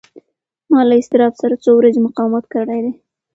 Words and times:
ما 0.71 0.81
له 0.87 0.95
اضطراب 0.99 1.33
سره 1.41 1.55
څو 1.63 1.71
ورځې 1.79 1.99
مقاومت 2.07 2.45
کړی 2.53 2.79
دی. 2.85 2.93